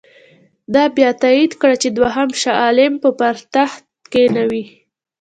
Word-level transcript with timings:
ده 0.73 0.83
بیا 0.95 1.09
تایید 1.21 1.51
کړه 1.61 1.75
چې 1.81 1.89
دوهم 1.97 2.29
شاه 2.41 2.59
عالم 2.63 2.93
به 3.01 3.09
پر 3.19 3.35
تخت 3.55 3.83
کښېنوي. 4.11 4.63